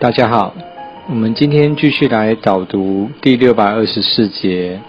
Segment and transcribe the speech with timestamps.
[0.00, 0.54] 大家好，
[1.08, 4.80] 我们今天继续来导读第六百二十四节。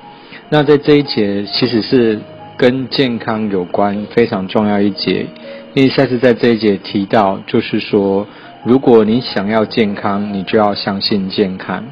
[0.49, 2.19] 那在这一节其实是
[2.55, 5.25] 跟健康有关非常重要一节，
[5.73, 8.27] 因为下次在这一节提到，就是说，
[8.63, 11.83] 如果你想要健康，你就要相信健康。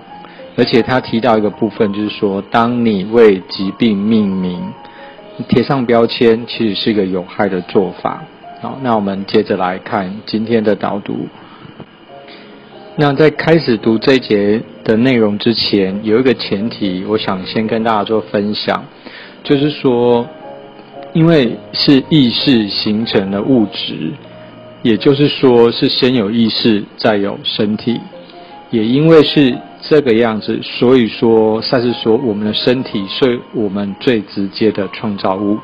[0.55, 4.61] 而且他提到一个部分，就是说，当你为疾病命名、
[5.47, 8.23] 贴上标签，其实是一个有害的做法。
[8.61, 11.27] 好，那我们接着来看今天的导读。
[12.99, 18.83] 那在开始读这节的内容之前，有一个前提，我想先跟大家做分享，
[19.43, 20.27] 就是说，
[21.13, 24.11] 因为是意识形成的物质，
[24.81, 28.01] 也就是说是先有意识，再有身体，
[28.71, 35.59] 也因为是这个样子，所以说，赛斯说我们的身体是我们最直接的创造物。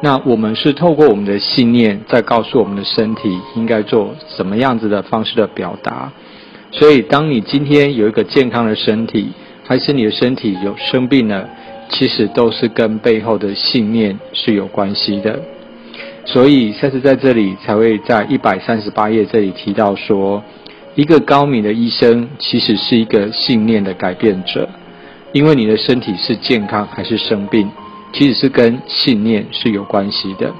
[0.00, 6.12] 那我们是透过我们的信念，在告诉我们的身体应该做什么样子的方式的表达。
[6.72, 9.30] 所以，当你今天有一个健康的身体，
[9.64, 11.48] 还是你的身体有生病了，
[11.88, 15.40] 其实都是跟背后的信念是有关系的。
[16.24, 20.42] 所以，下次在这里才会在一百三十八页这里提到说，
[20.94, 24.68] 一个高明的医生其实是一个信念的改变者，
[25.32, 27.68] 因为你的身体是健康还是生病，
[28.12, 30.52] 其实是跟信念是有关系的。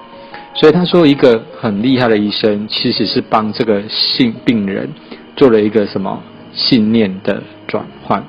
[0.55, 4.89] 所以他说，一个很厉害的医生其实是帮这个性病人。
[5.41, 8.23] 做了一个什么信念的转换？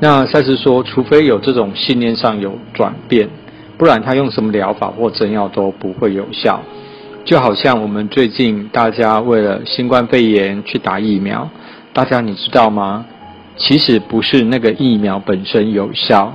[0.00, 3.28] 那赛斯说，除非有这种信念上有转变，
[3.78, 6.60] 不然他用什么疗法或针药都不会有效。
[7.24, 11.48] 就好像我们最近大家为了新冠肺炎去打疫苗，
[11.92, 13.06] 大家你知道吗？
[13.56, 16.34] 其实不是那个疫苗本身有效，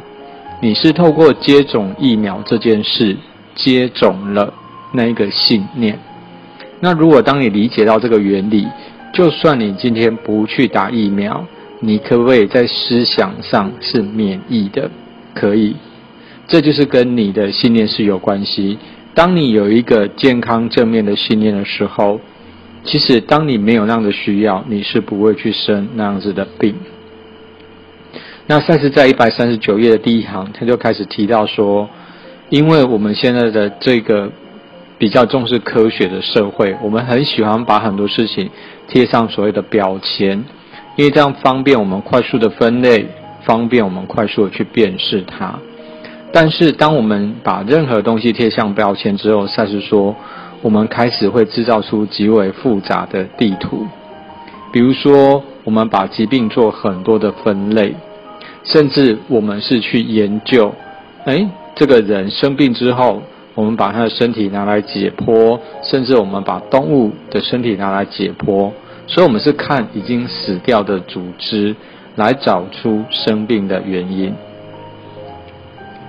[0.61, 3.17] 你是透过接种疫苗这件事
[3.53, 4.53] 接种了
[4.94, 5.99] 那一个信念。
[6.80, 8.67] 那如果当你理解到这个原理，
[9.14, 11.44] 就算你今天不去打疫苗，
[11.80, 14.91] 你可不可以在思想上是免疫的？
[15.34, 15.75] 可以，
[16.47, 18.78] 这就是跟你的信念是有关系。
[19.16, 22.19] 当你有一个健康正面的信念的时候，
[22.84, 26.75] 其实当你没有那样的需要，你是不会去生那样子的病。
[28.46, 31.90] 那赛斯在一百三十九页的第一行，他就开始提到说，
[32.50, 34.31] 因为我们现在的这个。
[35.00, 38.50] 比较重视科学的社会，我们很喜欢把很多事情
[38.88, 40.44] 贴上所谓的标签，
[40.96, 43.06] 因为这样方便我们快速的分类，
[43.44, 45.53] 方便我们快速的去辨识它。
[46.34, 50.16] 但是，当我们把任何东西贴上标签之后，赛斯说，
[50.63, 53.86] 我们开始会制造出极为复杂的地图。
[54.72, 57.96] 比如说，我们把疾病做很多的分类，
[58.63, 60.74] 甚至我们是去研究，
[61.25, 63.22] 哎，这个人生病之后。
[63.57, 68.72] 我们把他的身体拿来解剖，甚至我们把动物的身体拿来解剖，
[69.07, 71.75] 所以我们是看已经死掉的组织
[72.18, 74.31] 来找出生病的原因。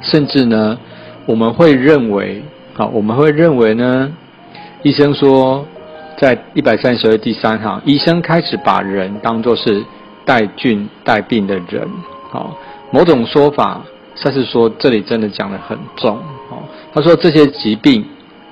[0.03, 0.79] 甚至呢，
[1.25, 2.43] 我们会认为，
[2.75, 4.13] 好，我们会认为呢，
[4.83, 5.65] 医生说，
[6.19, 9.83] 在一百三十二第三行，医生开始把人当作是
[10.27, 11.89] 带菌带病的人，
[12.31, 12.55] 好，
[12.91, 13.81] 某种说法，
[14.15, 16.19] 算是说这里真的讲的很重。
[16.93, 18.05] 他说：“这些疾病，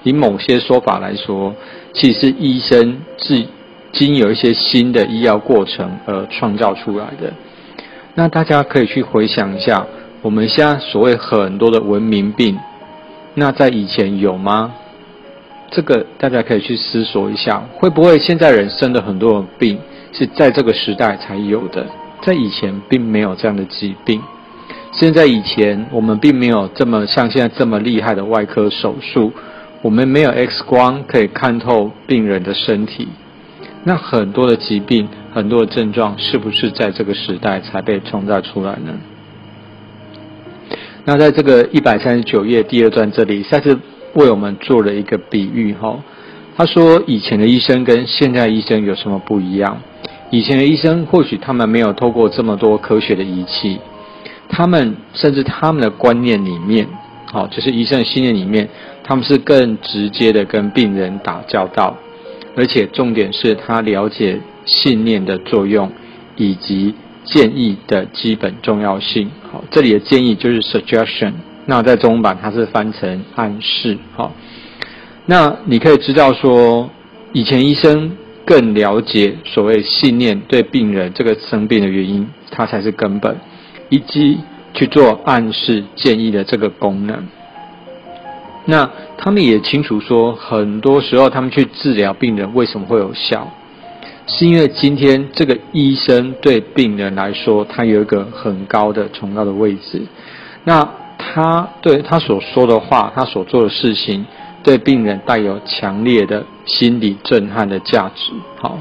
[0.03, 1.55] 以某些说法来说，
[1.93, 3.45] 其实医生是
[3.93, 7.33] 经有一些新的医药过程而创造出来的。
[8.15, 9.87] 那大家可以去回想一下，
[10.21, 12.59] 我们现在所谓很多的文明病，
[13.35, 14.73] 那在以前有吗？
[15.71, 19.79] 这个大家可以去思索一下，会不会现在人生的很多的病
[20.13, 21.87] 是在这个时代才有的，
[22.23, 24.23] 在以前并没有这样的疾病。”
[24.99, 29.31] 现在以前我们并没有这么像现在这么厉害的外科手术，
[29.83, 33.07] 我们没有 X 光可以看透病人的身体。
[33.85, 38.99] 那很多的疾病、很多的症状，是不是在这个时代才被创造出来呢？
[41.05, 43.79] 那在这个一百三十九页第二段这里，赛斯
[44.15, 45.99] 为我们做了一个比喻哈。
[46.57, 49.79] 他说，以前的医生跟现在医生有什么不一样？
[50.31, 53.79] 以前的医生或许他们没有透过这么多科学的仪器。
[54.49, 56.87] 他们甚至他们的观念里面，
[57.27, 58.69] 好，就是医生的信念里面，
[59.05, 61.97] 他们是更直接的跟病人打交道，
[62.57, 65.91] 而且重点是他了解信念的作用
[66.37, 66.95] 以及
[67.25, 69.31] 建议的基本重要性。
[69.51, 71.33] 好，这里的建议就是 suggestion，
[71.67, 73.99] 那在中文版它是翻成暗示。
[74.15, 74.33] 好，
[75.27, 76.89] 那你可以知道说，
[77.33, 83.37] 以前医生更了解所谓信念对病人这个生病的原因，它才是根本。
[83.89, 84.39] 以及
[84.75, 87.27] 去做暗示建议的这个功能，
[88.65, 93.49] 那他们也清楚说，很多时候他们去治疗病人为什么会有效，
[94.27, 100.03] 是因为今天这个医生对病人来说，他有一个很高的崇高的位置。
[100.65, 100.87] 那
[101.17, 104.27] 他对他所说的话，他所做的事情，
[104.63, 108.33] 对病人带有强烈的心理震撼的价值。
[108.57, 108.77] 好，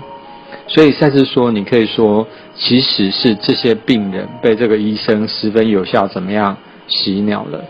[0.75, 7.63] 所以赛斯说，你可以说，其实是这些病人被这个医生十分有效怎么样洗脑了，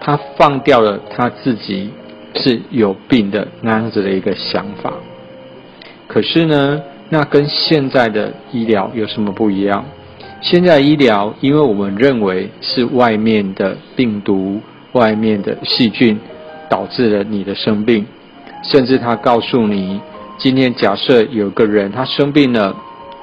[0.00, 1.90] 他放掉了他自己
[2.36, 4.94] 是有病的那样子的一个想法。
[6.06, 6.80] 可是呢，
[7.10, 9.84] 那跟现在的医疗有什么不一样？
[10.40, 14.58] 现在医疗，因为我们认为是外面的病毒、
[14.92, 16.18] 外面的细菌
[16.70, 18.06] 导致了你的生病，
[18.62, 20.00] 甚至他告诉你，
[20.38, 22.74] 今天假设有个人他生病了，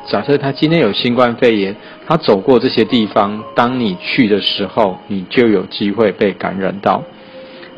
[0.07, 1.75] 假设他今天有新冠肺炎，
[2.06, 7.01] 他走过这些地方，当你去的时候，你就有机会被感染到。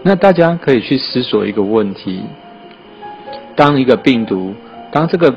[0.03, 2.23] 那大家可以去思索一个问题：
[3.55, 4.53] 当一个病毒，
[4.91, 5.33] 当这个。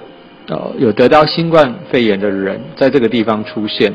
[0.48, 3.92] 呃，有得到新冠肺炎的人在这个地方出现，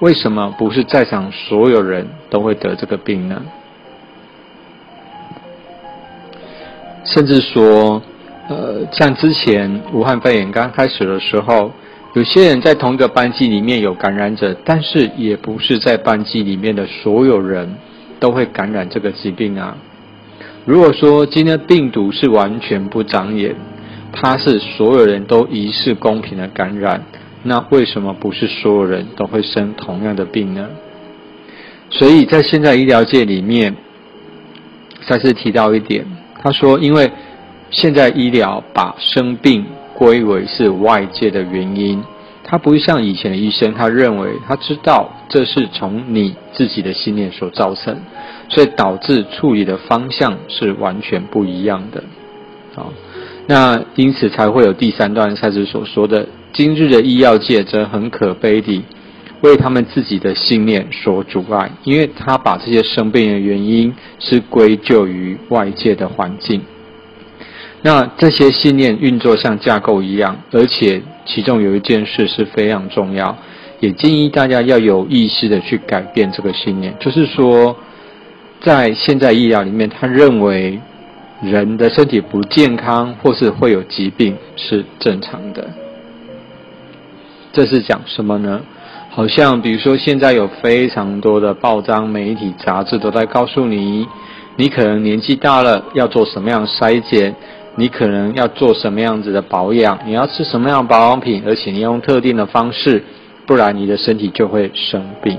[0.00, 3.40] 为什么不是在场所有人都会得这个病呢？
[7.04, 8.02] 甚至说，
[8.48, 11.70] 呃，像之前武汉肺炎刚开始的时候，
[12.14, 17.74] 有些人在同一个班级里面有感染者，但是也不是在班级里面的所有人
[18.18, 19.76] 都会感染这个疾病啊。
[20.64, 23.54] 如果说今天病毒是完全不长眼。
[24.10, 27.04] 它是所有人都一视公平的感染，
[27.42, 30.66] 那为什么不是所有人都会生同样的病呢？
[31.90, 33.76] 所以在现在医疗界里面，
[35.06, 36.06] 再次提到一点，
[36.40, 37.12] 他说，因为
[37.70, 42.02] 现在医疗把生病归为是外界的原因，
[42.42, 47.96] 他不像以前的医生，他认为他知道这是从你自己的信念所造成，
[48.48, 52.02] 所以导致处理的方向是完全不一样的，
[52.74, 52.86] 啊。
[53.46, 58.82] 那因此才会有第三段赛斯所说的：今日的医药界则很可悲地
[59.42, 66.60] 为他们自己的信念所阻碍，因为他把这些生病的原因是归咎于外界的环境。
[67.82, 73.36] 那这些信念运作像架构一样，而且其中有一件事是非常重要，
[73.80, 77.76] 也建议大家要有意识的去改变这个信念，就是说，
[78.60, 80.80] 在现在医疗里面，他认为。
[81.40, 85.70] 人的身体不健康或是会有疾病是正常的，
[87.52, 88.60] 这是讲什么呢？
[89.08, 94.04] 好像比如说现在有非常多的报章、媒体、杂志都在告诉你，
[94.56, 97.32] 你可能年纪大了要做什么样的筛检，
[97.78, 103.04] 你可能要做什么样子的保养，你要吃什么样的保养品，而且你用特定的方式，
[103.46, 105.38] 不然你的身体就会生病。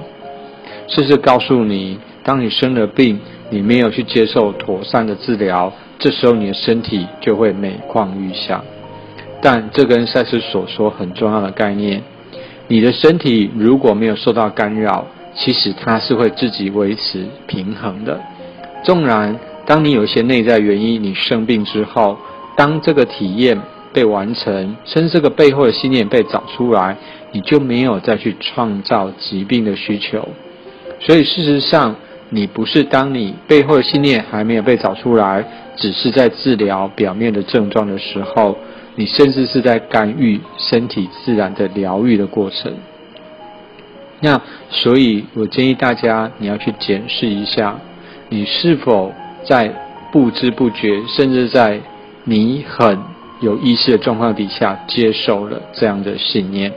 [0.87, 3.19] 甚至告诉你，当你生了病，
[3.49, 5.73] 你没有去接受妥善的治疗。
[5.99, 8.63] 这时候你的身体就会每况愈下，
[9.41, 12.01] 但这跟赛斯所说很重要的概念，
[12.69, 15.05] 你的身体如果没有受到干扰，
[15.35, 18.17] 其实它是会自己维持平衡的。
[18.85, 22.17] 纵然当你有一些内在原因，你生病之后，
[22.59, 23.57] 当这个体验
[23.93, 26.93] 被完成，甚至这个背后的信念被找出来，
[27.31, 30.27] 你就没有再去创造疾病的需求。
[30.99, 31.95] 所以事实上，
[32.29, 35.45] 你不是当你背后的信念还没有被找出来。
[35.77, 38.57] 只是在治疗表面的症状的时候，
[38.95, 42.73] 你甚至是在干预身体自然的疗愈的过程。
[44.19, 47.79] 那所以，我建议大家你要去检视一下，
[48.27, 49.13] 你是否
[49.45, 49.73] 在
[50.11, 51.79] 不知不觉，甚至在
[52.29, 52.95] 你很
[53.41, 56.71] 有意识的状况底下接受了这样的信念。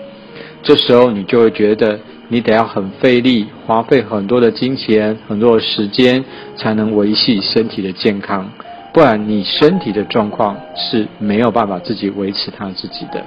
[0.62, 6.24] 这时候，你就会觉得你得要很费力，花费很多的金钱、很多的时间，
[6.56, 8.50] 才能维系身体的健康。
[8.94, 13.22] 不然，你身体的状况是没有办法自己维持他自己的。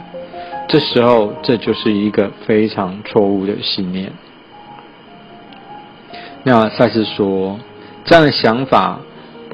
[0.67, 4.11] 这时候，这就是一个非常错误的信念。
[6.41, 7.59] 那赛斯说，
[8.03, 8.99] 这样的想法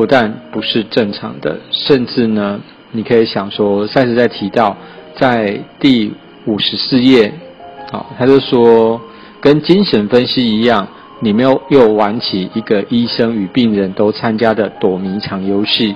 [0.02, 2.60] 不但不是正常的，甚至呢，
[2.92, 4.76] 你可以想说，赛斯在提到
[5.16, 6.12] 在第
[6.48, 7.32] 五十四页，
[7.92, 9.00] 好，他就说，
[9.40, 10.88] 跟精神分析一样。
[11.20, 15.96] 你们又又玩起一个医生与病人都参加的躲迷藏游戏。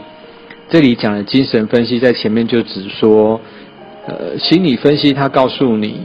[0.69, 3.41] 这里讲的精神分析，在前面就只说，
[4.05, 5.99] 呃，心理分析，它告诉你，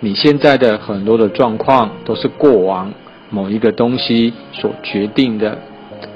[0.00, 2.92] 你现在的很多的状况都是过往
[3.30, 5.56] 某一个东西所决定的。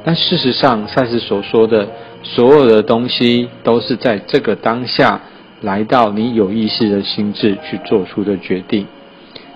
[0.05, 1.89] 但事实上，赛斯所说的
[2.23, 5.21] 所有的东西，都是在这个当下
[5.61, 8.87] 来到你有意识的心智去做出的决定。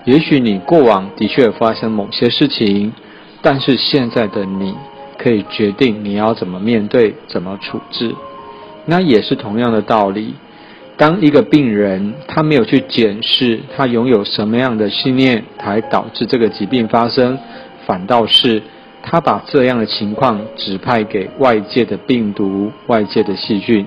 [0.05, 2.93] 也许你过往的确发生某些事情，
[3.41, 4.75] 但是现在的你
[5.17, 8.13] 可以决定你要怎么面对、怎么处置。
[8.85, 10.35] 那也是同样的道理。
[10.95, 17.37] 当一个病人他没有去检视他拥有什么样的信念，才导致这个疾病发生，
[17.87, 18.61] 反倒是
[19.07, 23.85] 他把这样的情况指派给外界的病毒、外界的细菌。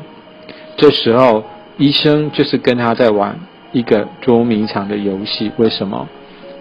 [0.77, 1.43] 这时候，
[1.77, 3.37] 医生就是跟他在玩
[3.73, 5.51] 一个捉迷藏的游戏。
[5.57, 6.09] 为什么？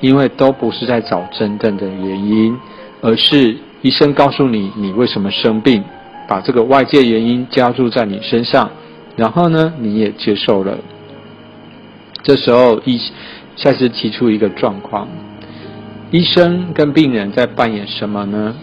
[0.01, 2.57] 因为都不是在找真正的原因，
[3.01, 5.83] 而是医生告诉你你为什么生病，
[6.27, 8.69] 把这个外界原因加注在你身上。
[9.15, 10.77] 然后呢，你也接受了。
[12.23, 12.99] 这时候，医
[13.55, 15.07] 赛斯提出一个状况：
[16.09, 18.55] 医生跟病人在扮演什么呢？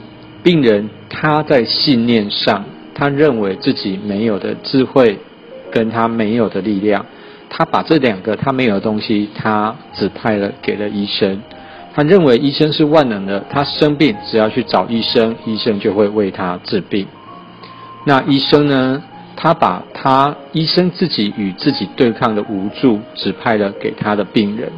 [0.43, 5.19] 病人他在信念上，他认为自己没有的智慧，
[5.71, 7.05] 跟他没有的力量，
[7.51, 11.41] 他把这两个他没有的东西，他指派了给了医生。
[11.95, 17.07] 他认为医生是万能的，他生病只要去找医生，医生就会为他治病。
[18.07, 19.03] 那医生呢？
[19.37, 24.71] 他把他医生自己与自己对抗的无助指派了给他的病人，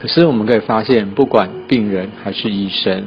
[0.00, 3.04] 可是我们可以发现，不管病人还是医生，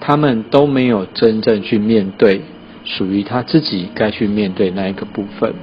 [0.00, 2.42] 他们都没有真正去面对
[2.84, 5.54] 属于他自己该去面对那一个部分。